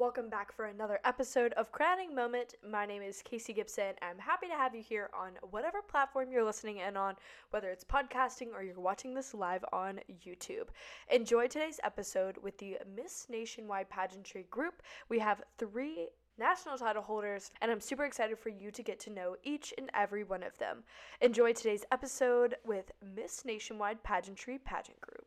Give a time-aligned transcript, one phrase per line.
[0.00, 2.54] Welcome back for another episode of Crowning Moment.
[2.66, 3.92] My name is Casey Gibson.
[4.00, 7.16] I'm happy to have you here on whatever platform you're listening in on,
[7.50, 10.68] whether it's podcasting or you're watching this live on YouTube.
[11.10, 14.82] Enjoy today's episode with the Miss Nationwide Pageantry Group.
[15.10, 16.08] We have three
[16.38, 19.90] national title holders, and I'm super excited for you to get to know each and
[19.92, 20.78] every one of them.
[21.20, 25.26] Enjoy today's episode with Miss Nationwide Pageantry Pageant Group.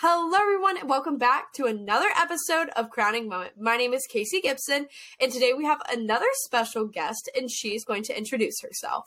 [0.00, 3.54] Hello, everyone, and welcome back to another episode of Crowning Moment.
[3.60, 4.86] My name is Casey Gibson,
[5.20, 9.06] and today we have another special guest, and she's going to introduce herself.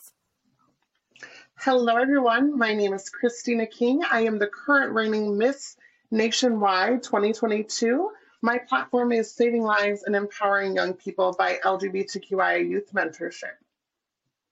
[1.56, 2.58] Hello, everyone.
[2.58, 4.02] My name is Christina King.
[4.12, 5.78] I am the current reigning Miss
[6.12, 8.10] Nationwide 2022.
[8.42, 13.56] My platform is Saving Lives and Empowering Young People by LGBTQIA Youth Mentorship.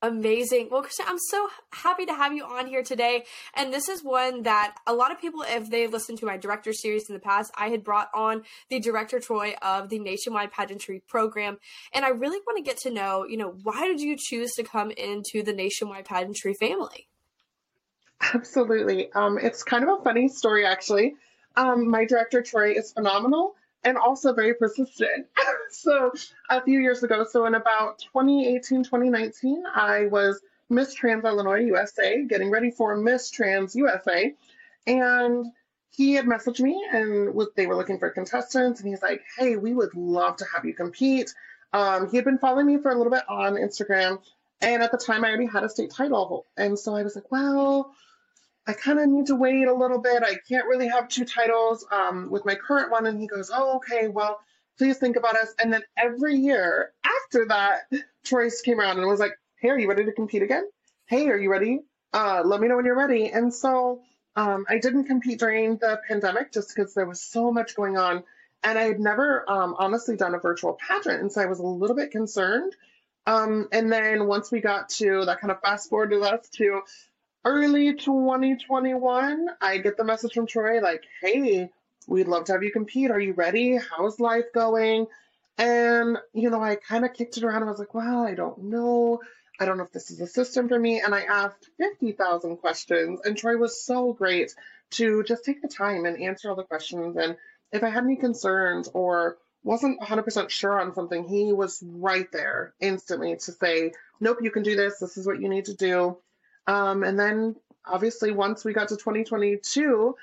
[0.01, 0.69] Amazing.
[0.71, 3.25] Well, Christina, I'm so happy to have you on here today.
[3.53, 6.71] And this is one that a lot of people, if they listened to my director
[6.71, 11.03] series in the past, I had brought on the director Troy of the Nationwide Pageantry
[11.05, 11.57] Program.
[11.93, 14.63] And I really want to get to know, you know, why did you choose to
[14.63, 17.09] come into the Nationwide Pageantry family?
[18.33, 19.11] Absolutely.
[19.11, 21.15] Um, it's kind of a funny story, actually.
[21.57, 25.27] Um, my director Troy is phenomenal and also very persistent.
[25.71, 26.11] so
[26.49, 32.23] a few years ago, so in about 2018, 2019, I was Miss Trans Illinois USA,
[32.23, 34.33] getting ready for Miss Trans USA.
[34.87, 35.45] And
[35.91, 38.79] he had messaged me and was, they were looking for contestants.
[38.79, 41.33] And he's like, hey, we would love to have you compete.
[41.73, 44.19] Um, he had been following me for a little bit on Instagram.
[44.61, 46.45] And at the time, I already had a state title.
[46.57, 47.93] And so I was like, well,
[48.69, 50.21] I kind of need to wait a little bit.
[50.21, 53.07] I can't really have two titles um, with my current one.
[53.07, 54.39] And he goes, Oh, okay, well,
[54.79, 55.53] please think about us.
[55.61, 57.81] And then every year after that,
[58.23, 60.67] Troy's came around and was like, Hey, are you ready to compete again?
[61.05, 61.81] Hey, are you ready?
[62.13, 63.29] Uh, let me know when you're ready.
[63.29, 64.01] And so
[64.35, 68.23] um, I didn't compete during the pandemic just because there was so much going on.
[68.63, 71.21] And I had never um, honestly done a virtual pageant.
[71.21, 72.73] And so I was a little bit concerned.
[73.27, 76.81] Um, and then once we got to that kind of fast forwarded us to
[77.43, 81.69] early 2021, I get the message from Troy like, hey,
[82.07, 83.11] we'd love to have you compete.
[83.11, 83.77] Are you ready?
[83.77, 85.07] How's life going?
[85.57, 87.63] And, you know, I kind of kicked it around.
[87.63, 89.21] And I was like, well, I don't know.
[89.59, 91.01] I don't know if this is a system for me.
[91.01, 93.19] And I asked 50,000 questions.
[93.23, 94.55] And Troy was so great
[94.91, 97.17] to just take the time and answer all the questions.
[97.17, 97.35] And
[97.71, 102.73] if I had any concerns or wasn't 100% sure on something, he was right there
[102.79, 104.99] instantly to say, nope, you can do this.
[104.99, 106.17] This is what you need to do.
[106.65, 107.55] Um, and then
[107.85, 110.15] obviously once we got to 2022,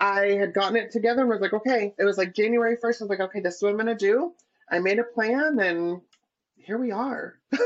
[0.00, 2.84] I had gotten it together and was like, okay, it was like January 1st.
[2.84, 4.34] I was like, okay, this is what I'm going to do.
[4.70, 6.00] I made a plan and
[6.56, 7.38] here we are.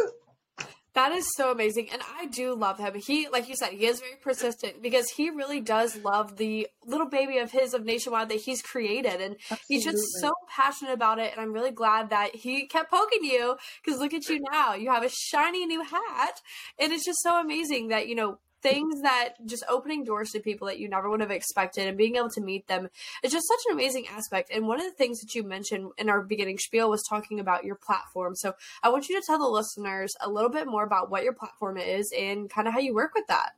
[0.96, 1.90] That is so amazing.
[1.92, 2.94] And I do love him.
[2.94, 7.06] He, like you said, he is very persistent because he really does love the little
[7.06, 9.20] baby of his of Nationwide that he's created.
[9.20, 9.58] And Absolutely.
[9.68, 11.32] he's just so passionate about it.
[11.32, 14.72] And I'm really glad that he kept poking you because look at you now.
[14.72, 16.40] You have a shiny new hat.
[16.78, 20.66] And it's just so amazing that, you know, things that just opening doors to people
[20.66, 22.88] that you never would have expected and being able to meet them
[23.22, 24.50] is just such an amazing aspect.
[24.52, 27.64] And one of the things that you mentioned in our beginning spiel was talking about
[27.64, 28.34] your platform.
[28.34, 31.32] So I want you to tell the listeners a little bit more about what your
[31.32, 33.52] platform is and kind of how you work with that.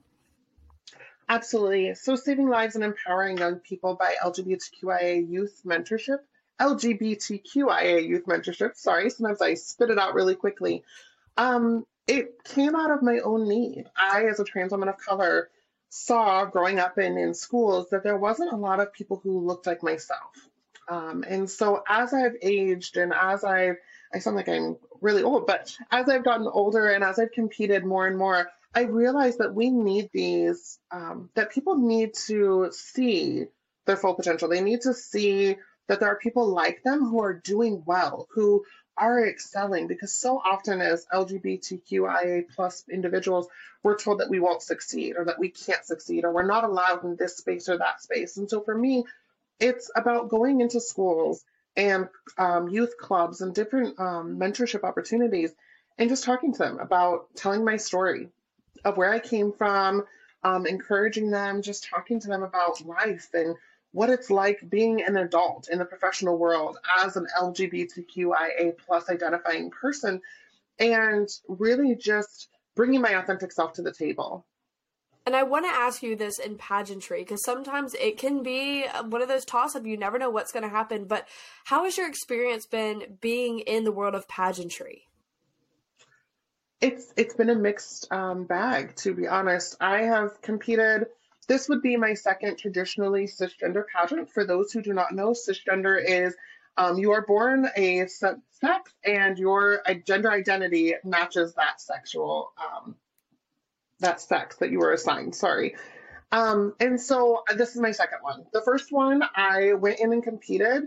[1.31, 1.95] Absolutely.
[1.95, 6.21] So, Saving Lives and Empowering Young People by LGBTQIA Youth Mentorship.
[6.59, 8.77] LGBTQIA Youth Mentorship.
[8.77, 10.83] Sorry, sometimes I spit it out really quickly.
[11.37, 13.85] Um, it came out of my own need.
[13.97, 15.51] I, as a trans woman of color,
[15.91, 19.67] saw growing up in, in schools that there wasn't a lot of people who looked
[19.67, 20.33] like myself.
[20.89, 23.77] Um, and so as I've aged and as I've,
[24.13, 27.85] I sound like I'm really old, but as I've gotten older and as I've competed
[27.85, 33.47] more and more, I realized that we need these, um, that people need to see
[33.87, 34.49] their full potential.
[34.49, 35.57] They need to see
[35.89, 38.65] that there are people like them who are doing well, who
[38.99, 43.49] are excelling because so often as LGBTQIA plus individuals,
[43.83, 47.05] we're told that we won't succeed or that we can't succeed or we're not allowed
[47.05, 48.37] in this space or that space.
[48.37, 49.05] And so for me,
[49.61, 51.45] it's about going into schools
[51.77, 55.53] and um, youth clubs and different um, mentorship opportunities
[55.97, 58.29] and just talking to them about telling my story
[58.85, 60.05] of where I came from,
[60.45, 63.57] um, encouraging them, just talking to them about life and
[63.93, 69.71] what it's like being an adult in the professional world as an LGBTQIA plus identifying
[69.71, 70.21] person
[70.79, 74.45] and really just bringing my authentic self to the table.
[75.27, 79.21] And I want to ask you this in pageantry because sometimes it can be one
[79.21, 79.85] of those toss up.
[79.85, 81.05] You never know what's going to happen.
[81.05, 81.29] But
[81.65, 85.03] how has your experience been being in the world of pageantry?
[86.81, 89.77] It's it's been a mixed um, bag, to be honest.
[89.81, 91.09] I have competed
[91.49, 94.31] this would be my second traditionally cisgender pageant.
[94.31, 96.37] For those who do not know, cisgender is
[96.79, 102.95] Um, you are born a sex and your gender identity matches that sexual um,
[103.99, 105.35] that sex that you were assigned.
[105.35, 105.75] Sorry.
[106.31, 108.47] Um, and so uh, this is my second one.
[108.53, 110.85] The first one, I went in and competed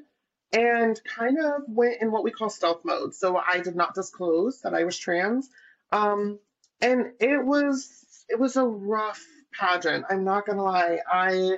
[0.53, 3.13] and kind of went in what we call stealth mode.
[3.13, 5.49] So I did not disclose that I was trans.
[5.91, 6.39] Um,
[6.79, 10.05] and it was it was a rough pageant.
[10.09, 10.99] I'm not gonna lie.
[11.11, 11.57] I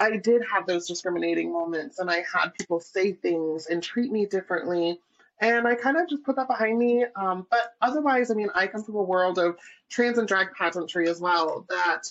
[0.00, 4.26] I did have those discriminating moments and I had people say things and treat me
[4.26, 5.00] differently.
[5.40, 7.04] And I kind of just put that behind me.
[7.16, 9.56] Um, but otherwise, I mean, I come from a world of
[9.88, 12.02] trans and drag pageantry as well that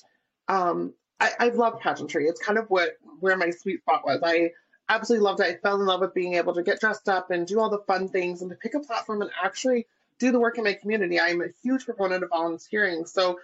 [0.47, 2.25] um, I, I love pageantry.
[2.25, 4.21] It's kind of what where my sweet spot was.
[4.23, 4.51] I
[4.89, 5.45] absolutely loved it.
[5.45, 7.83] I fell in love with being able to get dressed up and do all the
[7.87, 9.87] fun things and to pick a platform and actually
[10.19, 11.19] do the work in my community.
[11.19, 13.05] I'm a huge proponent of volunteering.
[13.05, 13.39] So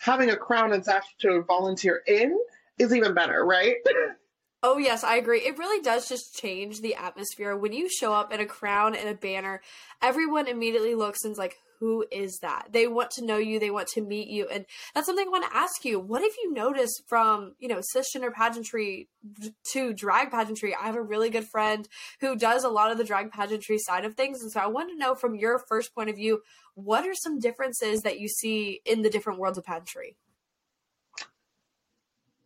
[0.00, 2.36] having a crown and sash to volunteer in
[2.78, 3.76] is even better, right?
[4.62, 5.40] Oh, yes, I agree.
[5.40, 7.56] It really does just change the atmosphere.
[7.56, 9.62] When you show up in a crown and a banner,
[10.02, 12.68] everyone immediately looks and's like, who is that?
[12.70, 14.46] They want to know you, they want to meet you.
[14.52, 15.98] And that's something I want to ask you.
[15.98, 19.08] What have you noticed from, you know, cisgender pageantry
[19.72, 20.74] to drag pageantry?
[20.74, 21.88] I have a really good friend
[22.20, 24.42] who does a lot of the drag pageantry side of things.
[24.42, 26.42] And so I want to know from your first point of view,
[26.74, 30.16] what are some differences that you see in the different worlds of pageantry?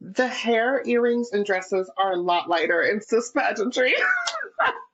[0.00, 3.94] The hair, earrings, and dresses are a lot lighter in cis pageantry.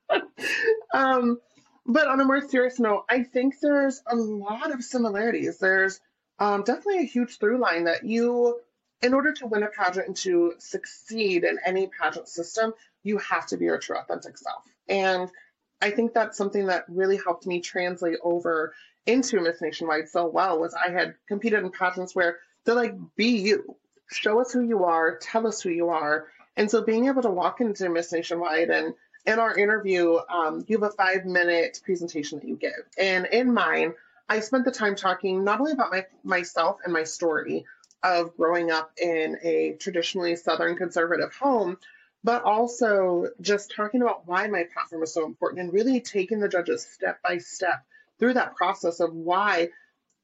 [0.95, 1.41] um,
[1.93, 5.59] but on a more serious note, I think there's a lot of similarities.
[5.59, 6.01] There's
[6.39, 8.61] um, definitely a huge through line that you,
[9.03, 12.73] in order to win a pageant and to succeed in any pageant system,
[13.03, 14.63] you have to be your true authentic self.
[14.89, 15.31] And
[15.81, 18.75] I think that's something that really helped me translate over
[19.07, 23.39] into Miss Nationwide so well was I had competed in pageants where they're like, be
[23.39, 23.77] you
[24.11, 26.29] show us who you are, tell us who you are.
[26.57, 28.95] And so being able to walk into Miss Nationwide and
[29.31, 32.85] in our interview, um, you have a five minute presentation that you give.
[32.99, 33.95] And in mine,
[34.29, 37.65] I spent the time talking not only about my, myself and my story
[38.03, 41.79] of growing up in a traditionally Southern conservative home,
[42.25, 46.49] but also just talking about why my platform is so important and really taking the
[46.49, 47.85] judges step by step
[48.19, 49.69] through that process of why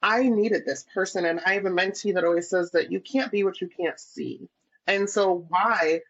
[0.02, 1.24] I needed this person.
[1.24, 3.98] And I have a mentee that always says that you can't be what you can't
[3.98, 4.48] see.
[4.86, 6.02] And so, why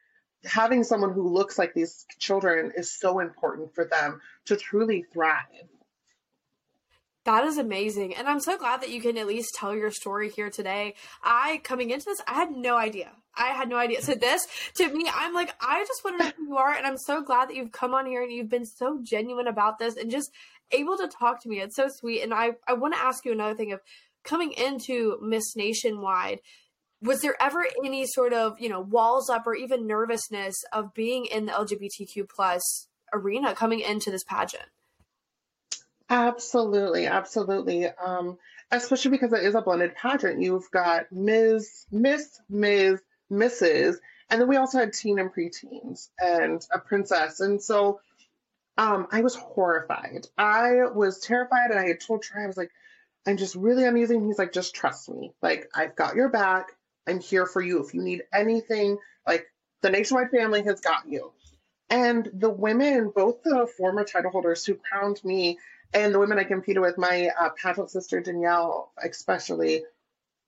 [0.47, 5.45] having someone who looks like these children is so important for them to truly thrive.
[7.25, 8.15] That is amazing.
[8.15, 10.95] And I'm so glad that you can at least tell your story here today.
[11.25, 13.11] I, coming into this, I had no idea.
[13.35, 14.01] I had no idea.
[14.01, 16.73] So, this to me, I'm like, I just want to know who you are.
[16.73, 19.81] And I'm so glad that you've come on here and you've been so genuine about
[19.81, 20.31] this and just
[20.71, 21.61] able to talk to me.
[21.61, 22.23] It's so sweet.
[22.23, 23.81] And I, I want to ask you another thing of
[24.23, 26.41] coming into Miss Nationwide,
[27.03, 31.27] was there ever any sort of, you know, walls up or even nervousness of being
[31.27, 34.65] in the LGBTQ plus arena coming into this pageant?
[36.09, 37.87] Absolutely, absolutely.
[37.89, 38.39] Um,
[38.71, 40.41] especially because it is a blended pageant.
[40.41, 43.01] You've got Ms., Miss, Ms.,
[43.31, 43.97] Mrs.,
[44.29, 47.41] and then we also had teen and preteens and a princess.
[47.41, 48.01] And so
[48.77, 50.27] um, I was horrified.
[50.37, 52.71] I was terrified, and I had told Trey, I was like,
[53.27, 54.19] I'm just really uneasy.
[54.19, 55.33] He's like, just trust me.
[55.43, 56.73] Like, I've got your back.
[57.07, 57.85] I'm here for you.
[57.85, 59.47] If you need anything, like,
[59.83, 61.33] the Nationwide family has got you.
[61.89, 65.59] And the women, both the former title holders who crowned me
[65.93, 69.85] and the women I competed with, my uh, sister Danielle, especially,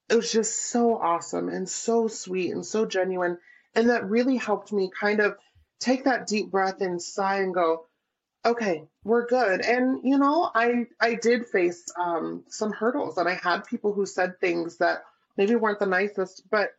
[0.09, 3.39] it was just so awesome and so sweet and so genuine.
[3.75, 5.37] And that really helped me kind of
[5.79, 7.87] take that deep breath and sigh and go,
[8.45, 9.61] okay, we're good.
[9.61, 14.07] And you know, I I did face um, some hurdles, and I had people who
[14.07, 15.03] said things that
[15.39, 16.73] maybe weren't the nicest, but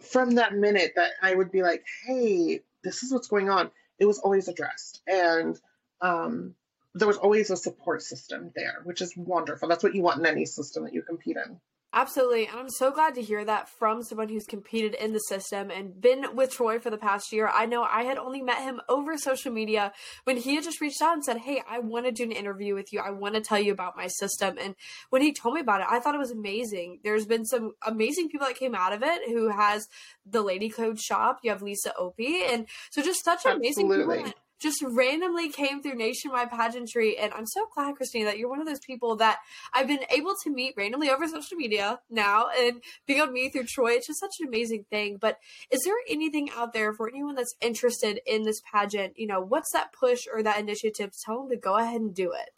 [0.00, 4.06] from that minute that I would be like, hey, this is what's going on, it
[4.06, 5.58] was always addressed, and
[6.00, 6.54] um,
[6.94, 9.68] there was always a support system there, which is wonderful.
[9.68, 11.60] That's what you want in any system that you compete in.
[11.96, 12.46] Absolutely.
[12.46, 15.98] And I'm so glad to hear that from someone who's competed in the system and
[15.98, 17.50] been with Troy for the past year.
[17.50, 21.00] I know I had only met him over social media when he had just reached
[21.00, 23.00] out and said, Hey, I want to do an interview with you.
[23.00, 24.58] I want to tell you about my system.
[24.60, 24.74] And
[25.08, 27.00] when he told me about it, I thought it was amazing.
[27.02, 29.88] There's been some amazing people that came out of it who has
[30.26, 31.38] the Lady Code shop.
[31.42, 32.42] You have Lisa Opie.
[32.44, 34.18] And so just such amazing Absolutely.
[34.18, 37.18] people just randomly came through nationwide pageantry.
[37.18, 39.38] And I'm so glad, Christina, that you're one of those people that
[39.74, 43.64] I've been able to meet randomly over social media now and being to meet through
[43.64, 43.92] Troy.
[43.92, 45.18] It's just such an amazing thing.
[45.20, 45.38] But
[45.70, 49.14] is there anything out there for anyone that's interested in this pageant?
[49.16, 52.32] You know, what's that push or that initiative tell them to go ahead and do
[52.32, 52.50] it?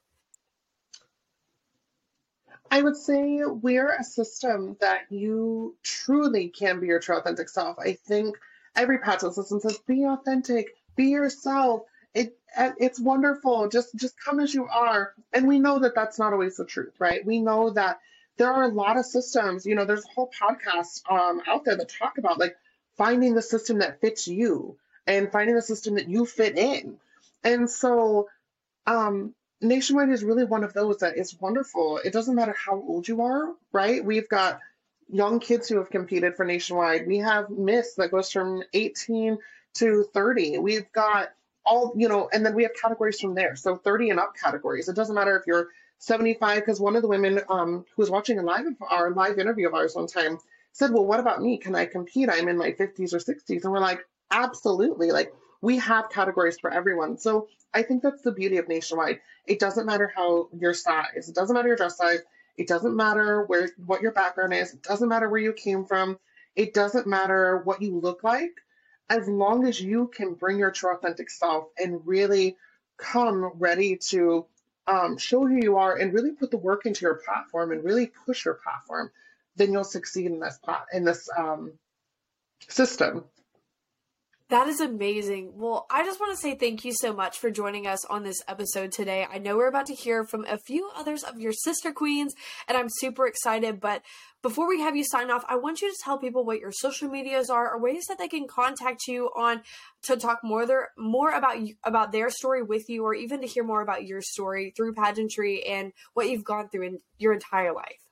[2.70, 7.78] I would say we're a system that you truly can be your true authentic self.
[7.78, 8.36] I think
[8.76, 11.82] every pageant system says be authentic, be yourself.
[12.12, 13.68] It it's wonderful.
[13.68, 15.14] Just just come as you are.
[15.32, 17.24] And we know that that's not always the truth, right?
[17.24, 18.00] We know that
[18.36, 19.64] there are a lot of systems.
[19.64, 22.56] You know, there's a whole podcast um, out there that talk about like
[22.96, 24.76] finding the system that fits you
[25.06, 26.98] and finding the system that you fit in.
[27.44, 28.28] And so,
[28.86, 31.98] um, Nationwide is really one of those that is wonderful.
[32.04, 34.04] It doesn't matter how old you are, right?
[34.04, 34.60] We've got
[35.08, 37.06] young kids who have competed for Nationwide.
[37.06, 39.38] We have Miss that goes from 18
[39.78, 40.58] to 30.
[40.58, 41.30] We've got
[41.64, 43.56] all, you know, and then we have categories from there.
[43.56, 44.88] So 30 and up categories.
[44.88, 45.68] It doesn't matter if you're
[45.98, 49.66] 75, because one of the women um, who was watching a live our live interview
[49.66, 50.38] of ours one time
[50.72, 51.58] said, Well, what about me?
[51.58, 52.28] Can I compete?
[52.30, 53.64] I'm in my 50s or 60s.
[53.64, 55.10] And we're like, Absolutely.
[55.10, 57.18] Like we have categories for everyone.
[57.18, 59.20] So I think that's the beauty of Nationwide.
[59.46, 62.20] It doesn't matter how your size, it doesn't matter your dress size,
[62.56, 66.18] it doesn't matter where what your background is, it doesn't matter where you came from,
[66.56, 68.52] it doesn't matter what you look like,
[69.10, 72.56] as long as you can bring your true authentic self and really
[72.96, 74.46] come ready to
[74.86, 78.10] um, show who you are and really put the work into your platform and really
[78.26, 79.10] push your platform,
[79.56, 80.58] then you'll succeed in this
[80.92, 81.72] in this um,
[82.68, 83.24] system.
[84.50, 85.52] That is amazing.
[85.56, 88.42] Well, I just want to say thank you so much for joining us on this
[88.48, 89.26] episode today.
[89.30, 92.34] I know we're about to hear from a few others of your sister queens,
[92.66, 93.78] and I'm super excited.
[93.78, 94.00] But
[94.42, 97.10] before we have you sign off, I want you to tell people what your social
[97.10, 99.60] medias are or ways that they can contact you on
[100.04, 103.46] to talk more their more about you about their story with you, or even to
[103.46, 107.74] hear more about your story through pageantry and what you've gone through in your entire
[107.74, 108.07] life.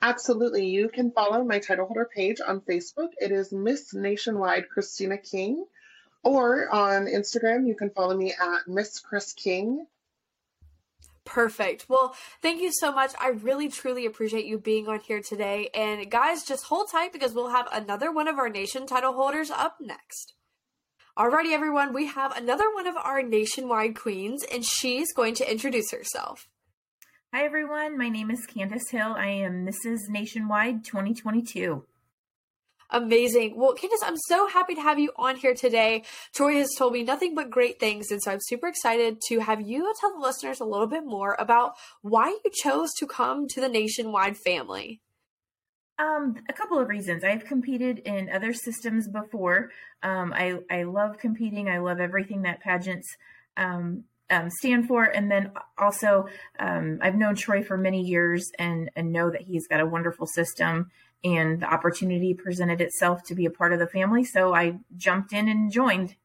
[0.00, 0.66] Absolutely.
[0.66, 3.10] You can follow my title holder page on Facebook.
[3.20, 5.64] It is Miss Nationwide Christina King.
[6.24, 9.86] Or on Instagram, you can follow me at Miss Chris King.
[11.24, 11.86] Perfect.
[11.88, 13.12] Well, thank you so much.
[13.20, 15.68] I really truly appreciate you being on here today.
[15.74, 19.50] And guys, just hold tight because we'll have another one of our nation title holders
[19.50, 20.34] up next.
[21.16, 25.90] Alrighty, everyone, we have another one of our nationwide queens, and she's going to introduce
[25.90, 26.48] herself.
[27.34, 27.96] Hi, everyone.
[27.96, 29.14] My name is Candace Hill.
[29.16, 30.10] I am Mrs.
[30.10, 31.82] Nationwide 2022.
[32.90, 33.56] Amazing.
[33.56, 36.02] Well, Candace, I'm so happy to have you on here today.
[36.34, 39.62] Troy has told me nothing but great things, and so I'm super excited to have
[39.62, 41.72] you tell the listeners a little bit more about
[42.02, 45.00] why you chose to come to the Nationwide family.
[45.98, 47.24] Um, a couple of reasons.
[47.24, 49.70] I've competed in other systems before.
[50.02, 51.70] Um, I I love competing.
[51.70, 53.08] I love everything that pageants
[53.56, 55.04] um, um, stand for.
[55.04, 56.26] And then also,
[56.58, 60.26] um, I've known Troy for many years and, and know that he's got a wonderful
[60.26, 60.90] system.
[61.24, 64.24] And the opportunity presented itself to be a part of the family.
[64.24, 66.16] So I jumped in and joined.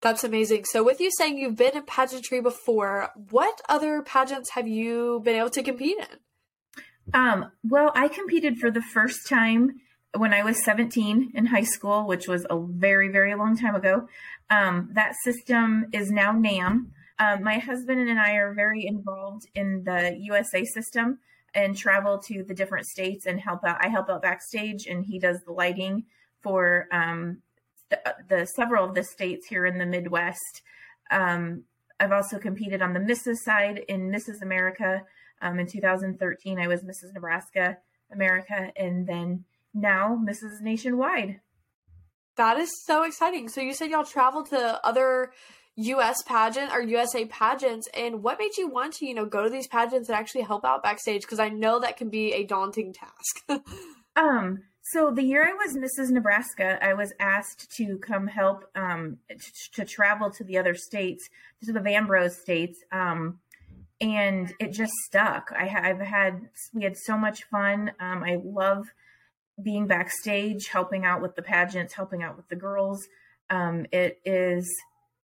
[0.00, 0.66] That's amazing.
[0.66, 5.34] So, with you saying you've been in pageantry before, what other pageants have you been
[5.34, 6.18] able to compete in?
[7.14, 9.80] Um, well, I competed for the first time
[10.16, 14.08] when I was 17 in high school, which was a very, very long time ago.
[14.50, 19.84] Um, that system is now NAM, um, my husband and I are very involved in
[19.84, 21.18] the USA system
[21.54, 23.78] and travel to the different states and help out.
[23.80, 26.04] I help out backstage, and he does the lighting
[26.40, 27.38] for um,
[27.90, 30.62] the, the, several of the states here in the Midwest.
[31.10, 31.64] Um,
[32.00, 33.36] I've also competed on the Mrs.
[33.44, 34.42] side in Mrs.
[34.42, 35.02] America.
[35.40, 37.14] Um, in 2013, I was Mrs.
[37.14, 37.78] Nebraska
[38.12, 40.60] America, and then now Mrs.
[40.60, 41.40] Nationwide.
[42.36, 43.48] That is so exciting.
[43.48, 45.30] So you said y'all travel to other
[45.76, 49.50] US pageant or USA pageants and what made you want to, you know, go to
[49.50, 52.92] these pageants and actually help out backstage because I know that can be a daunting
[52.92, 53.64] task.
[54.16, 56.10] um so the year I was Mrs.
[56.10, 59.38] Nebraska, I was asked to come help um, t-
[59.72, 61.30] to travel to the other states,
[61.64, 63.40] to the Vanbros states, um,
[63.98, 65.50] and it just stuck.
[65.56, 67.92] I, have had we had so much fun.
[67.98, 68.84] Um, I love
[69.62, 73.06] being backstage, helping out with the pageants, helping out with the girls.
[73.48, 74.70] Um, it is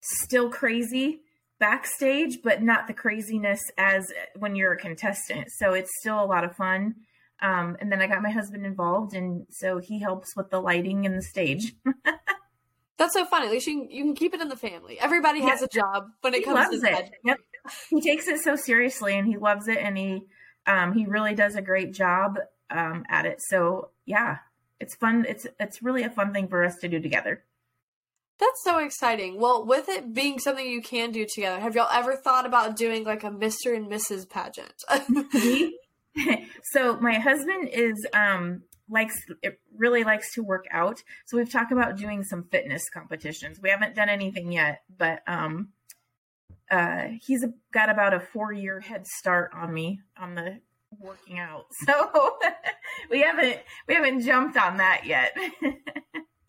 [0.01, 1.21] still crazy
[1.59, 5.47] backstage, but not the craziness as when you're a contestant.
[5.57, 6.95] So it's still a lot of fun.
[7.41, 11.05] Um, and then I got my husband involved, and so he helps with the lighting
[11.05, 11.73] and the stage.
[12.97, 13.45] That's so funny.
[13.45, 14.99] At least you can, you can keep it in the family.
[14.99, 17.11] Everybody has a job when it he comes to it.
[17.23, 17.37] Yep.
[17.89, 20.23] He takes it so seriously, and he loves it, and he
[20.65, 22.39] um, he really does a great job
[22.69, 23.39] um, at it.
[23.47, 24.39] So yeah,
[24.81, 25.25] it's fun.
[25.29, 27.45] It's it's really a fun thing for us to do together.
[28.39, 29.39] That's so exciting.
[29.39, 33.03] Well, with it being something you can do together, have y'all ever thought about doing
[33.03, 33.75] like a Mr.
[33.75, 34.29] and Mrs.
[34.29, 34.73] pageant?
[36.71, 41.03] so my husband is um likes it really likes to work out.
[41.25, 43.59] So we've talked about doing some fitness competitions.
[43.61, 45.69] We haven't done anything yet, but um
[46.71, 50.59] uh he's got about a 4-year head start on me on the
[50.97, 51.65] working out.
[51.85, 52.37] So
[53.09, 55.37] we haven't we haven't jumped on that yet.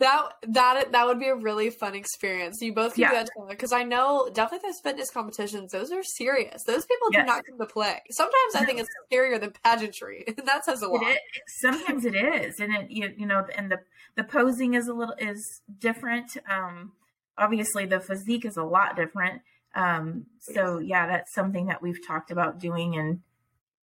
[0.00, 2.60] That that that would be a really fun experience.
[2.60, 3.08] You both can Yeah.
[3.10, 5.70] do that together because I know definitely those fitness competitions.
[5.72, 6.64] Those are serious.
[6.64, 8.00] Those people do not come to play.
[8.10, 11.02] Sometimes I think it's scarier than pageantry, and that says a lot.
[11.02, 11.20] It.
[11.60, 13.80] Sometimes it is, and it you, you know, and the
[14.16, 16.36] the posing is a little is different.
[16.50, 16.92] Um,
[17.38, 19.42] obviously, the physique is a lot different.
[19.74, 23.20] Um, so yeah, that's something that we've talked about doing, and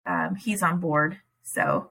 [0.05, 1.17] um, he's on board.
[1.43, 1.89] So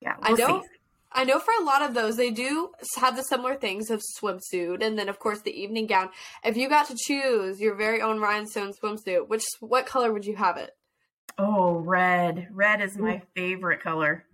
[0.00, 0.62] yeah, I we'll know.
[0.62, 0.68] see.
[1.14, 4.82] I know for a lot of those, they do have the similar things of swimsuit,
[4.82, 6.10] and then of course the evening gown.
[6.44, 10.36] If you got to choose your very own rhinestone swimsuit, which what color would you
[10.36, 10.70] have it?
[11.38, 12.48] Oh, red.
[12.52, 14.24] Red is my favorite color.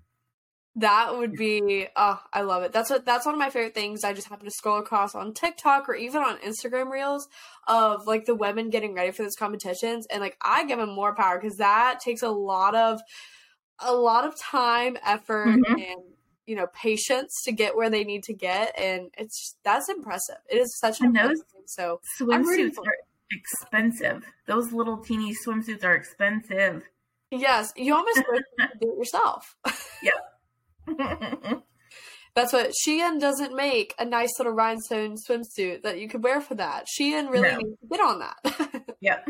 [0.77, 2.73] That would be oh, I love it.
[2.73, 4.05] That's what that's one of my favorite things.
[4.05, 7.27] I just happen to scroll across on TikTok or even on Instagram reels
[7.67, 11.15] of like the women getting ready for those competitions and like I give them more
[11.17, 13.01] power cuz that takes a lot of
[13.81, 15.73] a lot of time, effort Mhm.
[15.73, 16.03] and
[16.49, 20.37] you know, patience to get where they need to get and it's that's impressive.
[20.51, 21.43] It is such an And those.
[21.67, 22.97] So, Swimsuits are
[23.31, 24.25] expensive.
[24.47, 26.83] Those little teeny swimsuits are expensive.
[27.31, 28.43] yes, you almost could
[28.81, 29.57] do it yourself.
[30.03, 30.13] Yeah
[32.35, 36.55] that's what Shein doesn't make a nice little rhinestone swimsuit that you could wear for
[36.55, 36.87] that.
[36.87, 37.57] Shein really No.
[37.59, 38.95] needs to get on that.
[39.01, 39.29] yep.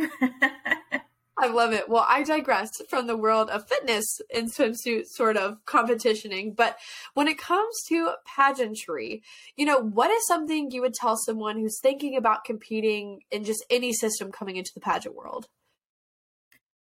[1.40, 1.88] I love it.
[1.88, 6.76] Well, I digressed from the world of fitness and swimsuit sort of competitioning, but
[7.14, 9.23] when it comes to pageantry,
[9.57, 13.64] you know, what is something you would tell someone who's thinking about competing in just
[13.71, 15.47] any system coming into the pageant world?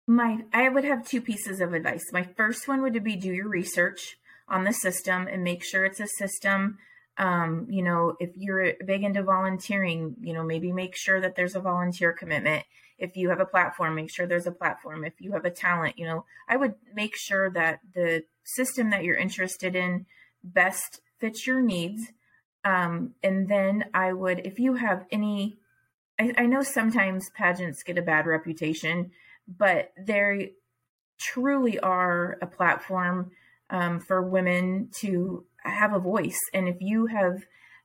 [0.06, 2.04] My I would have two pieces of advice.
[2.12, 4.18] My first one would be do your research
[4.50, 6.78] on the system and make sure it's a system
[7.18, 11.56] um, you know, if you're big into volunteering, you know, maybe make sure that there's
[11.56, 12.66] a volunteer commitment.
[13.04, 15.04] If you have a platform, make sure there's a platform.
[15.04, 19.04] If you have a talent, you know, I would make sure that the system that
[19.04, 20.06] you're interested in
[20.44, 22.02] best fits your needs.
[22.64, 25.58] Um, and then I would, if you have any,
[26.18, 29.12] I, I know sometimes pageants get a bad reputation,
[29.48, 30.54] but they
[31.20, 33.32] truly are a platform
[33.70, 36.40] um, for women to have a voice.
[36.54, 37.44] And if you have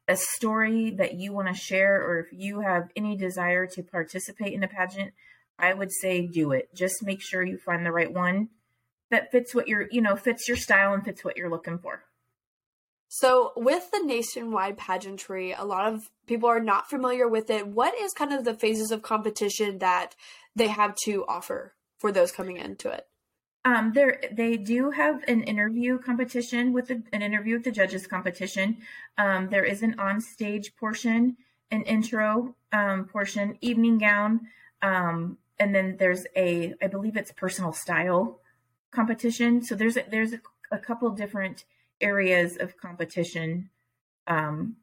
[0.08, 4.54] a story that you want to share, or if you have any desire to participate
[4.54, 5.12] in a pageant,
[5.58, 6.74] I would say do it.
[6.74, 8.48] Just make sure you find the right one
[9.10, 12.04] that fits what you're, you know, fits your style and fits what you're looking for.
[13.08, 17.66] So, with the nationwide pageantry, a lot of people are not familiar with it.
[17.66, 20.14] What is kind of the phases of competition that
[20.54, 23.06] they have to offer for those coming into it?
[23.64, 28.06] Um, there they do have an interview competition with the, an interview with the judges
[28.06, 28.78] competition.
[29.18, 31.36] Um, there is an on stage portion,
[31.70, 34.48] an intro um, portion, evening gown,
[34.80, 38.40] um, and then there's a I believe it's personal style
[38.90, 39.62] competition.
[39.62, 40.40] So there's a, there's a,
[40.70, 41.64] a couple different
[42.00, 43.70] areas of competition,
[44.26, 44.76] um,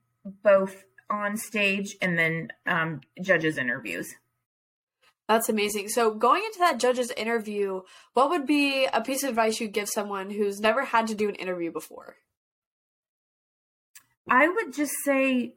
[0.43, 4.15] both on stage and then um, judges interviews.
[5.27, 5.89] That's amazing.
[5.89, 7.81] So, going into that judge's interview,
[8.13, 11.27] what would be a piece of advice you'd give someone who's never had to do
[11.29, 12.17] an interview before?
[14.29, 15.55] I would just say,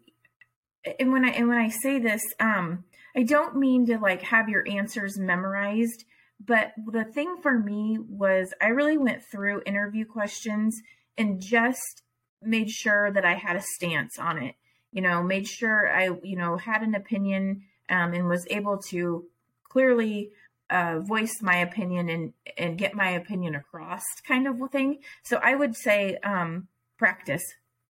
[0.99, 4.49] and when I and when I say this, um, I don't mean to like have
[4.49, 6.05] your answers memorized,
[6.41, 10.81] but the thing for me was I really went through interview questions
[11.19, 12.03] and just
[12.41, 14.55] made sure that I had a stance on it.
[14.93, 19.25] You know, made sure I, you know, had an opinion um, and was able to
[19.69, 20.31] clearly
[20.71, 24.99] uh, voice my opinion and and get my opinion across, kind of thing.
[25.23, 27.45] So I would say um, practice.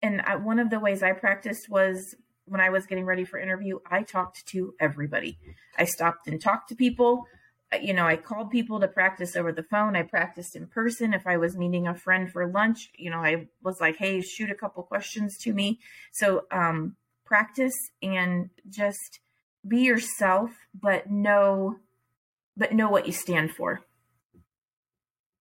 [0.03, 2.15] And I, one of the ways I practiced was
[2.47, 3.79] when I was getting ready for interview.
[3.91, 5.39] I talked to everybody.
[5.79, 7.27] I stopped and talked to people.
[7.73, 9.97] Uh, You know, I called people to practice over the phone.
[9.97, 11.15] I practiced in person.
[11.15, 14.51] If I was meeting a friend for lunch, you know, I was like, "Hey, shoot
[14.51, 15.79] a couple questions to me."
[16.13, 19.21] So um, practice and just
[19.67, 21.77] be yourself, but know,
[22.57, 23.81] but know what you stand for.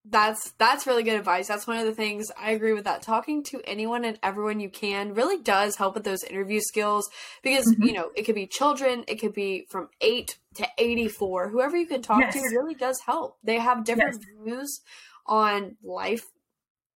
[0.05, 1.47] That's that's really good advice.
[1.47, 3.01] That's one of the things I agree with that.
[3.03, 7.09] Talking to anyone and everyone you can really does help with those interview skills
[7.41, 7.87] because Mhm.
[7.87, 11.47] you know it could be children, it could be from eight to eighty four.
[11.47, 12.33] Whoever you can talk Yes.
[12.33, 13.37] to really does help.
[13.43, 14.81] They have different views
[15.25, 16.25] on life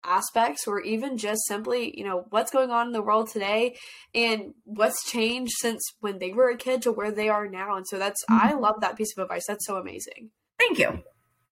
[0.07, 3.77] aspects or even just simply you know what's going on in the world today
[4.15, 7.87] and what's changed since when they were a kid to where they are now and
[7.87, 8.61] so that's i Mhm.
[8.61, 11.03] love that piece of advice that's so amazing Thank you.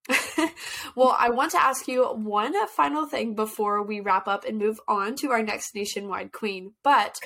[0.97, 4.79] well, I want to ask you one final thing before we wrap up and move
[4.89, 6.73] on to our next nationwide queen.
[6.83, 7.19] But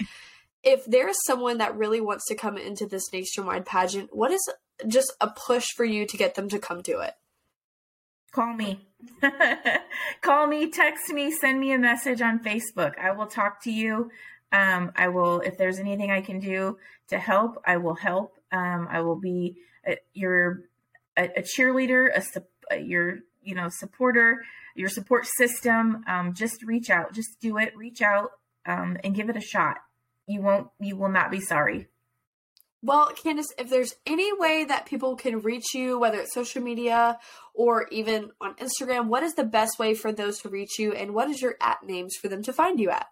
[0.62, 4.48] if there's someone that really wants to come into this nationwide pageant, what is
[4.86, 7.14] just a push for you to get them to come to it?
[8.32, 8.86] Call me.
[10.20, 12.98] Call me, text me, send me a message on Facebook.
[12.98, 14.10] I will talk to you.
[14.52, 18.38] Um, I will, if there's anything I can do to help, I will help.
[18.50, 20.62] Um, I will be a, your
[21.16, 26.04] a, a cheerleader, a, a, your you know supporter, your support system.
[26.06, 27.76] Um, just reach out, just do it.
[27.76, 28.30] Reach out
[28.66, 29.78] um, and give it a shot.
[30.26, 31.88] You won't, you will not be sorry.
[32.80, 37.18] Well, Candace, if there's any way that people can reach you, whether it's social media
[37.52, 41.12] or even on Instagram, what is the best way for those to reach you, and
[41.12, 43.08] what is your at names for them to find you at?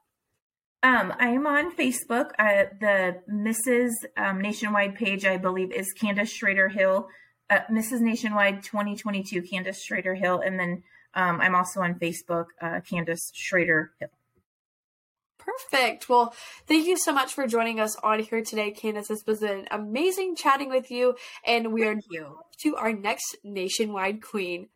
[0.84, 2.30] Um, I am on Facebook.
[2.38, 3.90] Uh, the Mrs.
[4.16, 7.08] Um, Nationwide page, I believe, is Candace Schrader Hill.
[7.50, 8.00] Uh, Mrs.
[8.00, 13.92] Nationwide 2022, Candace Schrader Hill, and then um, I'm also on Facebook, uh, Candace Schrader
[13.98, 14.10] Hill.
[15.46, 16.08] Perfect.
[16.08, 16.34] Well,
[16.66, 19.06] thank you so much for joining us on here today, Candace.
[19.06, 21.14] This was an amazing chatting with you,
[21.46, 22.40] and we are you.
[22.62, 24.70] to our next nationwide queen.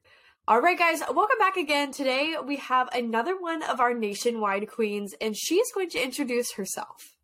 [0.46, 1.90] All right, guys, welcome back again.
[1.90, 7.16] Today we have another one of our nationwide queens, and she's going to introduce herself.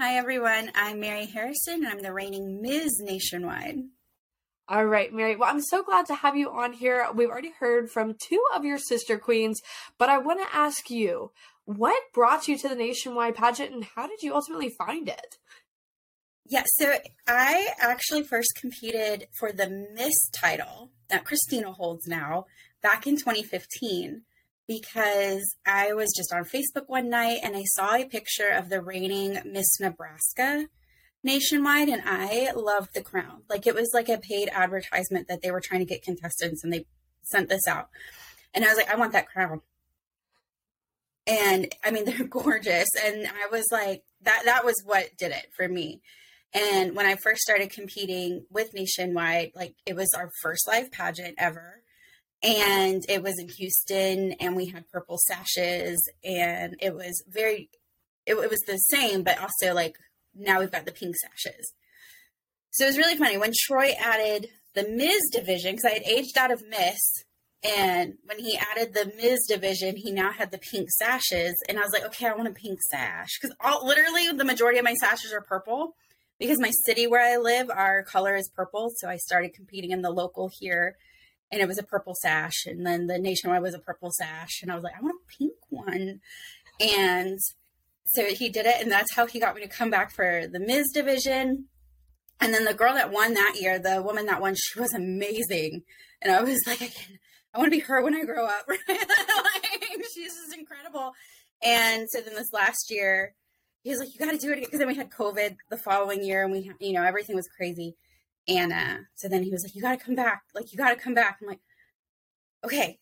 [0.00, 0.70] Hi, everyone.
[0.74, 3.00] I'm Mary Harrison, and I'm the reigning Ms.
[3.00, 3.80] Nationwide.
[4.68, 5.36] All right, Mary.
[5.36, 7.06] Well, I'm so glad to have you on here.
[7.14, 9.60] We've already heard from two of your sister queens,
[9.98, 11.32] but I want to ask you
[11.66, 15.36] what brought you to the nationwide pageant and how did you ultimately find it?
[16.48, 16.94] Yeah, so
[17.26, 22.46] I actually first competed for the Miss title that Christina holds now
[22.82, 24.22] back in 2015
[24.68, 28.80] because I was just on Facebook one night and I saw a picture of the
[28.80, 30.68] reigning Miss Nebraska
[31.24, 33.42] nationwide and I loved the crown.
[33.50, 36.72] Like it was like a paid advertisement that they were trying to get contestants and
[36.72, 36.86] they
[37.22, 37.88] sent this out.
[38.54, 39.62] And I was like, I want that crown
[41.26, 45.48] and I mean they're gorgeous and I was like that that was what did it
[45.56, 46.00] for me.
[46.54, 51.34] And when I first started competing with Nationwide, like it was our first live pageant
[51.38, 51.82] ever.
[52.42, 57.70] And it was in Houston and we had purple sashes and it was very
[58.24, 59.96] it, it was the same but also like
[60.34, 61.72] now we've got the pink sashes.
[62.70, 66.36] So it was really funny when Troy added the Ms division because I had aged
[66.36, 67.24] out of Miss
[67.64, 69.46] and when he added the Ms.
[69.48, 71.54] division, he now had the pink sashes.
[71.68, 73.38] And I was like, okay, I want a pink sash.
[73.40, 75.96] Because all literally the majority of my sashes are purple
[76.38, 78.90] because my city where I live, our color is purple.
[78.96, 80.96] So I started competing in the local here
[81.50, 82.66] and it was a purple sash.
[82.66, 84.60] And then the nationwide was a purple sash.
[84.62, 86.20] And I was like, I want a pink one.
[86.80, 87.38] And
[88.04, 88.82] so he did it.
[88.82, 90.90] And that's how he got me to come back for the Ms.
[90.92, 91.66] division.
[92.40, 95.82] And then the girl that won that year, the woman that won, she was amazing.
[96.20, 97.18] And I was like, I can
[97.56, 98.66] I want to be her when I grow up.
[98.68, 101.12] like, she's just incredible.
[101.62, 103.34] And so then this last year,
[103.82, 106.22] he was like, "You got to do it," because then we had COVID the following
[106.22, 107.96] year, and we, you know, everything was crazy.
[108.46, 110.42] And uh, so then he was like, "You got to come back.
[110.54, 111.60] Like, you got to come back." I'm like,
[112.62, 112.98] "Okay,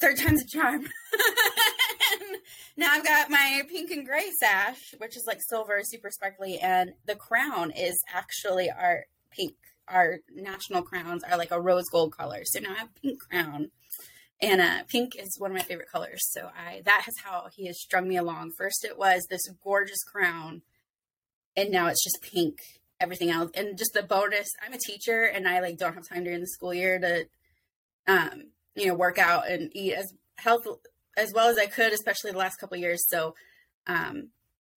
[0.00, 0.82] third time's a charm."
[2.76, 6.92] now I've got my pink and gray sash, which is like silver, super sparkly, and
[7.06, 9.54] the crown is actually our pink.
[9.88, 12.42] Our national crowns are like a rose gold color.
[12.44, 13.70] So now I have pink crown
[14.42, 16.20] and uh, pink is one of my favorite colors.
[16.30, 18.52] So I that is how he has strung me along.
[18.56, 20.62] First, it was this gorgeous crown,
[21.56, 22.58] and now it's just pink.
[23.00, 24.48] Everything else, and just the bonus.
[24.64, 27.26] I'm a teacher, and I like don't have time during the school year to,
[28.06, 30.66] um, you know, work out and eat as health
[31.16, 33.02] as well as I could, especially the last couple years.
[33.08, 33.34] So,
[33.86, 34.28] um,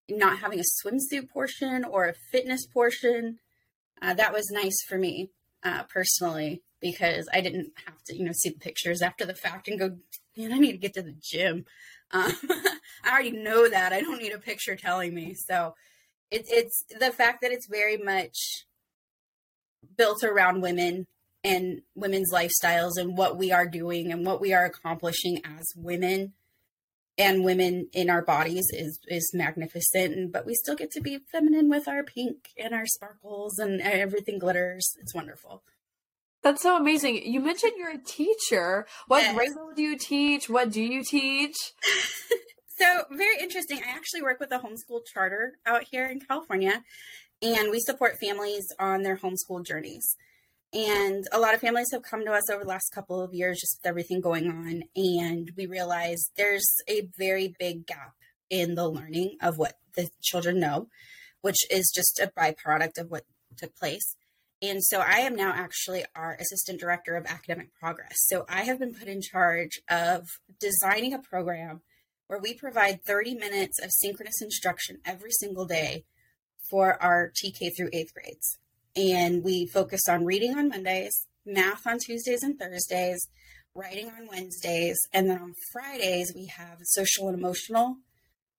[0.09, 3.39] not having a swimsuit portion or a fitness portion,
[4.01, 5.29] uh, that was nice for me
[5.63, 9.69] uh, personally because I didn't have to, you know, see the pictures after the fact
[9.69, 9.97] and go,
[10.37, 11.65] man, I need to get to the gym.
[12.11, 12.31] Um,
[13.03, 13.91] I already know that.
[13.91, 15.33] I don't need a picture telling me.
[15.33, 15.73] So
[16.29, 18.67] it's it's the fact that it's very much
[19.97, 21.07] built around women
[21.43, 26.33] and women's lifestyles and what we are doing and what we are accomplishing as women
[27.17, 31.17] and women in our bodies is is magnificent and, but we still get to be
[31.31, 35.63] feminine with our pink and our sparkles and everything glitters it's wonderful
[36.43, 37.25] that's so amazing.
[37.25, 38.85] You mentioned you're a teacher.
[39.07, 39.35] What yes.
[39.35, 40.49] grade level do you teach?
[40.49, 41.55] What do you teach?
[42.77, 43.79] so, very interesting.
[43.79, 46.83] I actually work with a homeschool charter out here in California,
[47.41, 50.15] and we support families on their homeschool journeys.
[50.73, 53.59] And a lot of families have come to us over the last couple of years,
[53.59, 54.83] just with everything going on.
[54.95, 58.13] And we realize there's a very big gap
[58.49, 60.87] in the learning of what the children know,
[61.41, 63.23] which is just a byproduct of what
[63.55, 64.15] took place.
[64.63, 68.13] And so I am now actually our assistant director of academic progress.
[68.27, 70.25] So I have been put in charge of
[70.57, 71.81] designing a program
[72.27, 76.05] where we provide 30 minutes of synchronous instruction every single day
[76.69, 78.57] for our TK through eighth grades.
[78.95, 83.27] And we focus on reading on Mondays, math on Tuesdays and Thursdays,
[83.75, 87.97] writing on Wednesdays, and then on Fridays we have social and emotional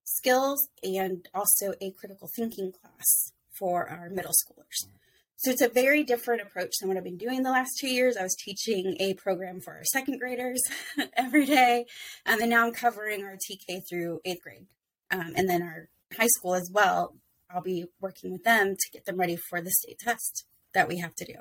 [0.02, 4.86] skills and also a critical thinking class for our middle schoolers.
[5.44, 8.16] So it's a very different approach than what I've been doing the last two years.
[8.16, 10.62] I was teaching a program for our second graders
[11.18, 11.84] every day,
[12.24, 14.64] and then now I'm covering our TK through eighth grade,
[15.10, 17.16] um, and then our high school as well.
[17.50, 20.96] I'll be working with them to get them ready for the state test that we
[21.00, 21.34] have to do.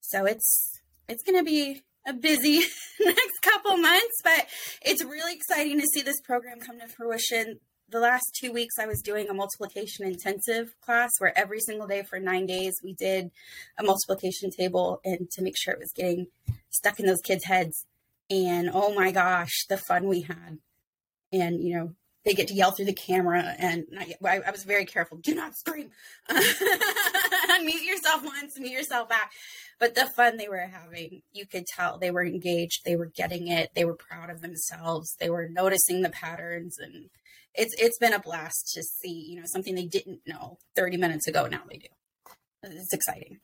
[0.00, 2.60] So it's it's going to be a busy
[3.00, 4.46] next couple months, but
[4.80, 8.86] it's really exciting to see this program come to fruition the last two weeks I
[8.86, 13.30] was doing a multiplication intensive class where every single day for nine days we did
[13.78, 16.26] a multiplication table and to make sure it was getting
[16.70, 17.86] stuck in those kids' heads.
[18.28, 20.58] And oh my gosh, the fun we had.
[21.32, 21.92] And you know,
[22.24, 25.18] they get to yell through the camera and not, I, I was very careful.
[25.18, 25.90] Do not scream.
[26.30, 29.30] mute yourself once, mute yourself back.
[29.78, 33.46] But the fun they were having, you could tell they were engaged, they were getting
[33.46, 37.10] it, they were proud of themselves, they were noticing the patterns and
[37.56, 41.26] it's it's been a blast to see you know something they didn't know 30 minutes
[41.26, 41.88] ago now they do.
[42.62, 43.40] It's exciting.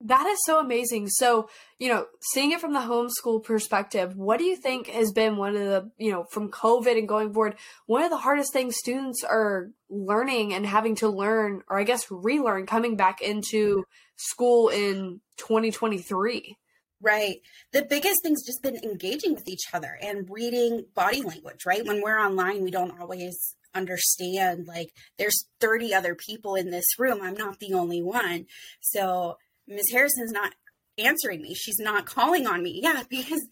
[0.00, 1.08] That is so amazing.
[1.08, 5.36] So you know seeing it from the homeschool perspective what do you think has been
[5.36, 7.56] one of the you know from covid and going forward
[7.86, 12.10] one of the hardest things students are learning and having to learn or i guess
[12.10, 13.84] relearn coming back into
[14.16, 16.56] school in 2023
[17.00, 17.40] Right.
[17.72, 21.86] The biggest thing's just been engaging with each other and reading body language, right?
[21.86, 27.20] When we're online, we don't always understand like there's 30 other people in this room.
[27.22, 28.46] I'm not the only one.
[28.80, 29.36] So
[29.68, 29.90] Ms.
[29.92, 30.54] Harrison's not
[30.96, 31.54] answering me.
[31.54, 32.80] She's not calling on me.
[32.82, 33.46] Yeah, because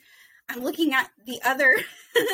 [0.48, 1.68] I'm looking at the other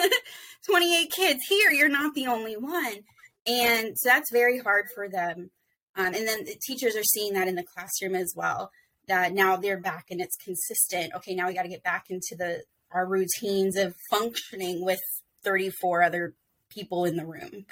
[0.66, 1.70] 28 kids here.
[1.70, 3.00] You're not the only one.
[3.46, 5.50] And so that's very hard for them.
[5.94, 8.70] Um, and then the teachers are seeing that in the classroom as well
[9.12, 11.12] that now they're back and it's consistent.
[11.14, 15.00] Okay, now we got to get back into the our routines of functioning with
[15.44, 16.34] 34 other
[16.70, 17.66] people in the room.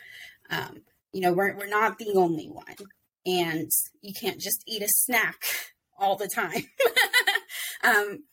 [0.51, 2.77] Um, you know, we're we're not the only one,
[3.25, 3.71] and
[4.03, 5.43] you can't just eat a snack
[5.99, 6.65] all the time.
[7.85, 8.25] um,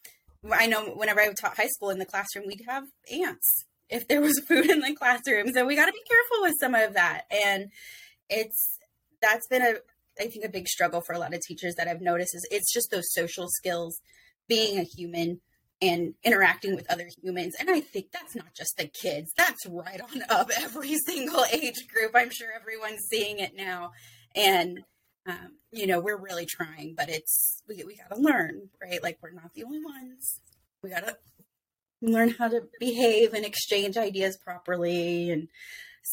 [0.51, 4.21] I know whenever I taught high school in the classroom, we'd have ants if there
[4.21, 5.53] was food in the classroom.
[5.53, 7.69] So we got to be careful with some of that, and
[8.29, 8.79] it's
[9.21, 9.75] that's been a
[10.19, 12.71] I think a big struggle for a lot of teachers that I've noticed is it's
[12.73, 13.99] just those social skills,
[14.47, 15.41] being a human
[15.82, 17.56] and interacting with other humans.
[17.60, 21.88] And I think that's not just the kids, that's right on up every single age
[21.93, 22.12] group.
[22.15, 23.91] I'm sure everyone's seeing it now.
[24.36, 24.80] And,
[25.27, 29.01] um, you know, we're really trying, but it's, we, we got to learn, right?
[29.03, 30.39] Like, we're not the only ones.
[30.82, 31.17] We got to
[32.01, 35.47] learn how to behave and exchange ideas properly and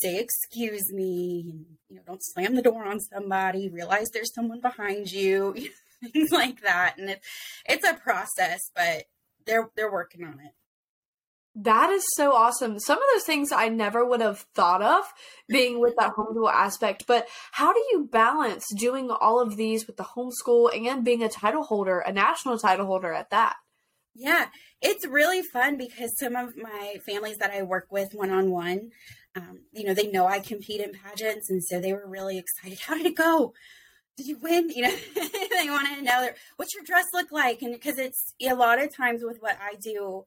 [0.00, 4.60] say excuse me and you know don't slam the door on somebody realize there's someone
[4.60, 5.54] behind you
[6.12, 7.20] things like that and it,
[7.66, 9.04] it's a process but
[9.46, 10.52] they're they're working on it
[11.56, 12.80] that is so awesome.
[12.80, 15.04] Some of those things I never would have thought of
[15.48, 17.04] being with that homeschool aspect.
[17.06, 21.28] But how do you balance doing all of these with the homeschool and being a
[21.28, 23.54] title holder, a national title holder at that?
[24.16, 24.46] Yeah,
[24.80, 28.90] it's really fun because some of my families that I work with one on one,
[29.36, 32.78] um, you know, they know I compete in pageants, and so they were really excited.
[32.86, 33.52] How did it go?
[34.16, 34.70] Did you win?
[34.70, 38.54] You know, they wanted to know what's your dress look like, and because it's a
[38.54, 40.24] lot of times with what I do,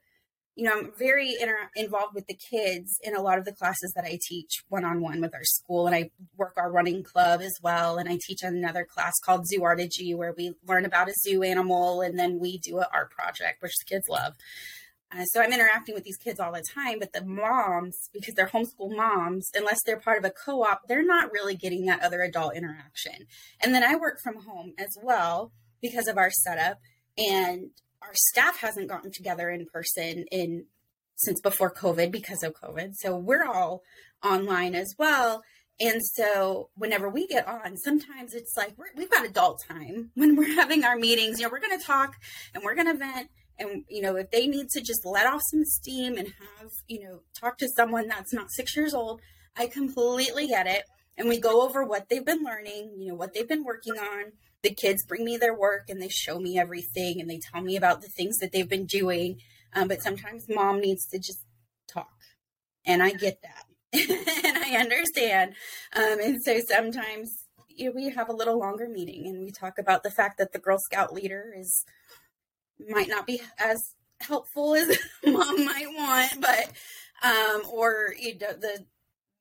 [0.56, 3.93] you know, I'm very inter- involved with the kids in a lot of the classes
[3.96, 7.41] that I teach one on one with our school, and I work our running club
[7.41, 7.98] as well.
[7.98, 12.20] And I teach another class called Zoology, where we learn about a zoo animal, and
[12.20, 14.34] then we do an art project, which the kids love.
[15.12, 18.48] Uh, so I'm interacting with these kids all the time, but the moms, because they're
[18.48, 22.56] homeschool moms, unless they're part of a co-op, they're not really getting that other adult
[22.56, 23.26] interaction.
[23.62, 26.80] And then I work from home as well because of our setup,
[27.17, 27.70] and
[28.02, 30.65] our staff hasn't gotten together in person in
[31.15, 32.93] since before COVID because of COVID.
[32.96, 33.84] So we're all
[34.24, 35.43] online as well.
[35.80, 40.36] And so whenever we get on, sometimes it's like we have got adult time when
[40.36, 41.39] we're having our meetings.
[41.39, 42.15] You know, we're going to talk
[42.54, 45.41] and we're going to vent and you know if they need to just let off
[45.52, 49.22] some steam and have you know talk to someone that's not six years old
[49.58, 50.84] i completely get it.
[51.20, 54.34] And we go over what they've been learning you know what they've been working on.
[54.63, 57.76] The kids bring me their work and they show me everything and they tell me
[57.76, 59.39] about the things that they've been doing.
[59.74, 61.43] Um, but sometimes mom needs to just
[61.88, 62.10] talk.
[62.86, 63.65] And i get that.
[64.46, 65.54] And i understand.
[65.96, 69.78] Um, and so sometimes you know, we have a little longer meeting and we talk
[69.78, 71.86] about the fact that the girl scout leader is
[72.90, 73.78] might not be as
[74.20, 76.72] helpful as mom might want, but
[77.24, 78.86] um, or you know, the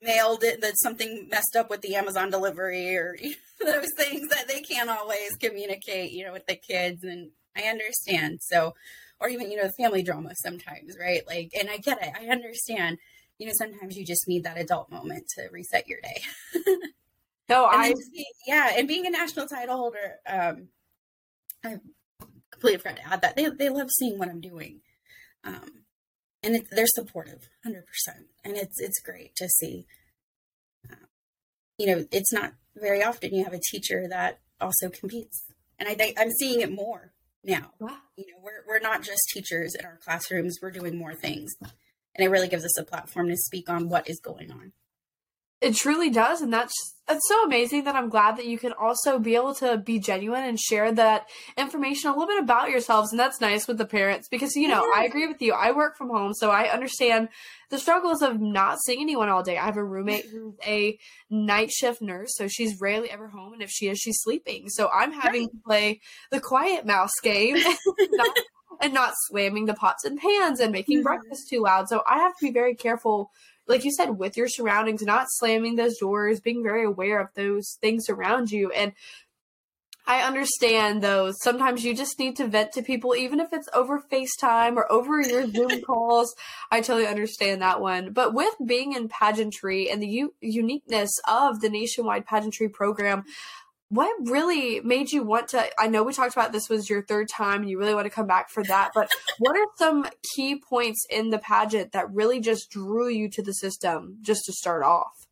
[0.02, 4.28] mail did that something messed up with the Amazon delivery or you know, those things
[4.28, 7.02] that they can't always communicate, you know, with the kids.
[7.04, 8.40] And I understand.
[8.42, 8.74] So,
[9.20, 11.26] or even, you know, the family drama sometimes, right?
[11.26, 12.12] Like, and I get it.
[12.18, 12.98] I understand.
[13.38, 16.22] you know, sometimes you just need that adult moment to reset your day.
[17.48, 17.94] no, I
[18.46, 20.68] yeah, and being a national title holder, um,
[21.64, 21.78] I
[22.56, 24.80] completely forgot to add that they they love seeing what I'm doing,
[25.44, 25.84] um,
[26.42, 29.86] and it, they're supportive, hundred percent, and it's it's great to see.
[30.90, 31.06] Uh,
[31.78, 35.44] you know, it's not very often you have a teacher that also competes,
[35.78, 37.12] and I think I'm seeing it more
[37.44, 37.72] now.
[37.78, 37.98] Wow.
[38.16, 42.26] You know, we're we're not just teachers in our classrooms; we're doing more things, and
[42.26, 44.72] it really gives us a platform to speak on what is going on.
[45.60, 46.74] It truly does, and that's
[47.08, 50.42] it's so amazing that I'm glad that you can also be able to be genuine
[50.42, 54.28] and share that information a little bit about yourselves, and that's nice with the parents
[54.28, 55.00] because you know yeah.
[55.00, 55.52] I agree with you.
[55.52, 57.28] I work from home, so I understand
[57.70, 59.56] the struggles of not seeing anyone all day.
[59.56, 60.98] I have a roommate who's a
[61.30, 64.68] night shift nurse, so she's rarely ever home, and if she is, she's sleeping.
[64.68, 65.50] So I'm having right.
[65.50, 67.56] to play the quiet mouse game.
[68.10, 68.38] not,
[68.80, 71.04] and not slamming the pots and pans and making mm-hmm.
[71.04, 71.88] breakfast too loud.
[71.88, 73.30] So I have to be very careful
[73.68, 77.76] like you said, with your surroundings, not slamming those doors, being very aware of those
[77.80, 78.70] things around you.
[78.70, 78.92] And
[80.08, 84.00] I understand though, sometimes you just need to vent to people, even if it's over
[84.00, 86.32] FaceTime or over your Zoom calls.
[86.70, 88.12] I totally understand that one.
[88.12, 93.24] But with being in pageantry and the u- uniqueness of the nationwide pageantry program,
[93.88, 97.28] what really made you want to i know we talked about this was your third
[97.28, 100.60] time and you really want to come back for that but what are some key
[100.60, 104.82] points in the pageant that really just drew you to the system just to start
[104.82, 105.26] off?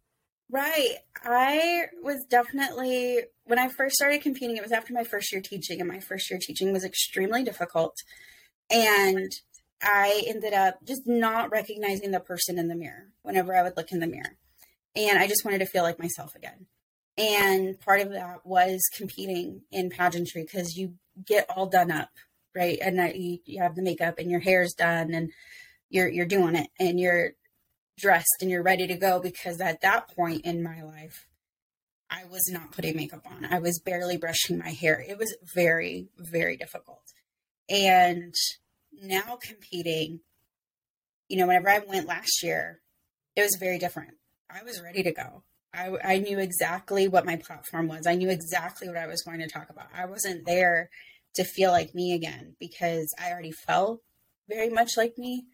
[0.51, 0.97] Right.
[1.25, 5.81] I was definitely when i first started competing it was after my first year teaching
[5.81, 7.97] and my first year teaching was extremely difficult.
[8.71, 9.33] And
[9.83, 13.91] i ended up just not recognizing the person in the mirror whenever i would look
[13.91, 14.37] in the mirror.
[14.95, 16.67] And i just wanted to feel like myself again
[17.17, 22.11] and part of that was competing in pageantry because you get all done up,
[22.55, 22.79] right?
[22.81, 25.31] And that you, you have the makeup and your hair's done and
[25.91, 27.33] you're you're doing it and you're
[27.99, 31.29] dressed and you're ready to go because at that point in my life
[32.11, 33.45] I was not putting makeup on.
[33.45, 35.05] I was barely brushing my hair.
[35.07, 37.03] It was very very difficult.
[37.69, 38.35] And
[38.93, 40.21] now competing,
[41.29, 42.81] you know, whenever I went last year,
[43.37, 44.15] it was very different.
[44.51, 45.45] I was ready to go.
[45.75, 48.07] I, I knew exactly what my platform was.
[48.07, 49.89] I knew exactly what I was going to talk about.
[49.95, 50.91] I wasn't there
[51.35, 54.01] to feel like me again because I already felt
[54.49, 55.47] very much like me.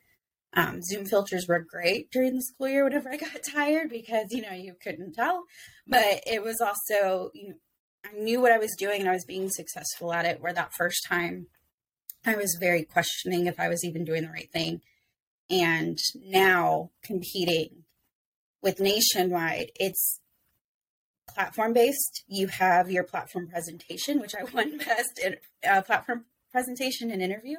[0.53, 4.43] Um, Zoom filters were great during the school year whenever I got tired because, you
[4.43, 5.45] know, you couldn't tell.
[5.87, 7.55] But it was also, you know,
[8.05, 10.41] I knew what I was doing and I was being successful at it.
[10.41, 11.47] Where that first time
[12.25, 14.81] I was very questioning if I was even doing the right thing.
[15.51, 17.80] And now competing
[18.63, 20.21] with Nationwide, it's
[21.29, 22.25] platform based.
[22.27, 25.37] You have your platform presentation, which I won best in
[25.69, 27.57] uh, platform presentation and interview,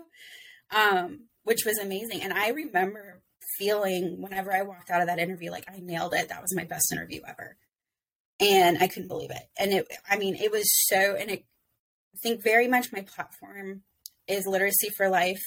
[0.75, 2.21] um, which was amazing.
[2.21, 3.21] And I remember
[3.57, 6.29] feeling whenever I walked out of that interview, like I nailed it.
[6.29, 7.57] That was my best interview ever.
[8.39, 9.43] And I couldn't believe it.
[9.57, 11.45] And it, I mean, it was so, and it,
[12.15, 13.83] I think very much my platform
[14.27, 15.41] is Literacy for Life,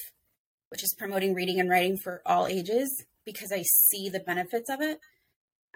[0.68, 4.80] which is promoting reading and writing for all ages because I see the benefits of
[4.80, 4.98] it.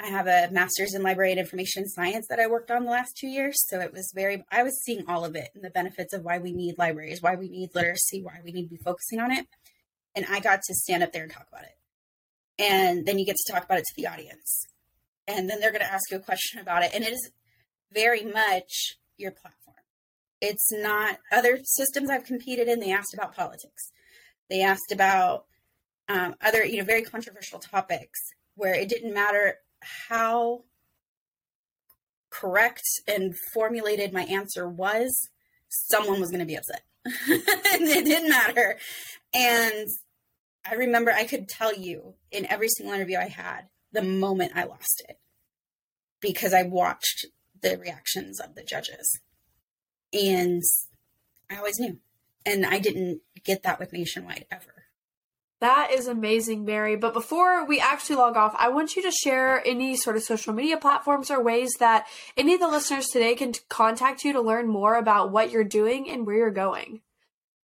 [0.01, 3.17] I have a master's in library and information science that I worked on the last
[3.17, 3.57] two years.
[3.67, 6.39] So it was very, I was seeing all of it and the benefits of why
[6.39, 9.47] we need libraries, why we need literacy, why we need to be focusing on it.
[10.15, 11.77] And I got to stand up there and talk about it.
[12.61, 14.67] And then you get to talk about it to the audience.
[15.27, 16.93] And then they're going to ask you a question about it.
[16.95, 17.31] And it is
[17.93, 19.77] very much your platform.
[20.41, 22.79] It's not other systems I've competed in.
[22.79, 23.91] They asked about politics.
[24.49, 25.47] They asked about
[26.09, 28.21] um, other, you know, very controversial topics
[28.55, 30.65] where it didn't matter how
[32.31, 35.29] correct and formulated my answer was,
[35.69, 36.83] someone was going to be upset.
[37.05, 38.79] it didn't matter.
[39.33, 39.89] And
[40.69, 44.65] I remember I could tell you in every single interview I had the moment I
[44.65, 45.19] lost it
[46.21, 47.27] because I watched
[47.61, 49.21] the reactions of the judges.
[50.13, 50.63] And
[51.51, 51.99] I always knew.
[52.45, 54.78] And I didn't get that with Nationwide ever.
[55.61, 56.95] That is amazing, Mary.
[56.95, 60.53] But before we actually log off, I want you to share any sort of social
[60.53, 62.07] media platforms or ways that
[62.37, 66.09] any of the listeners today can contact you to learn more about what you're doing
[66.09, 67.01] and where you're going.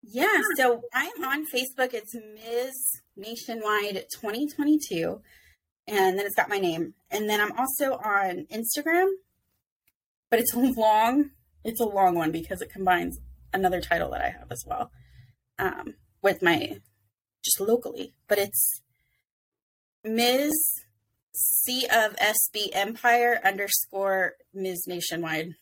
[0.02, 1.94] Yeah, so I'm on Facebook.
[1.94, 2.74] It's Ms.
[3.16, 5.22] Nationwide 2022.
[5.88, 6.96] And then it's got my name.
[7.12, 9.10] And then I'm also on Instagram,
[10.32, 11.32] but it's a long,
[11.64, 13.20] it's a long one because it combines
[13.54, 14.92] another title that I have as well
[15.60, 16.80] um, with my
[17.44, 18.82] just locally, but it's
[20.04, 20.54] Ms.
[21.34, 24.86] C of SB Empire underscore Ms.
[24.88, 25.56] Nationwide.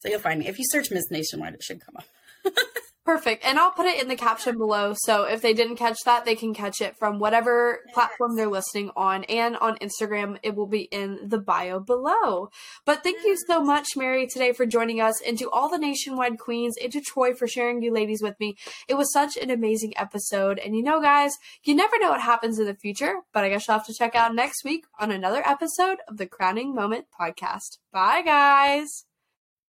[0.00, 0.48] So you'll find me.
[0.48, 1.08] If you search Ms.
[1.10, 2.06] Nationwide, it should come up.
[3.04, 3.44] Perfect.
[3.44, 4.94] And I'll put it in the caption below.
[4.96, 8.92] So if they didn't catch that, they can catch it from whatever platform they're listening
[8.94, 9.24] on.
[9.24, 12.50] And on Instagram, it will be in the bio below.
[12.84, 16.38] But thank you so much, Mary, today for joining us, and to all the nationwide
[16.38, 18.56] queens, and to Troy for sharing you ladies with me.
[18.88, 20.60] It was such an amazing episode.
[20.60, 21.32] And you know, guys,
[21.64, 24.14] you never know what happens in the future, but I guess you'll have to check
[24.14, 27.78] out next week on another episode of the Crowning Moment podcast.
[27.92, 29.11] Bye, guys.